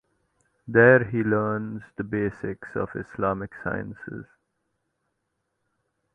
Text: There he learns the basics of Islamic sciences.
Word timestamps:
There 0.67 1.03
he 1.03 1.21
learns 1.21 1.83
the 1.95 2.03
basics 2.03 2.69
of 2.73 2.89
Islamic 2.95 3.51
sciences. 3.63 4.25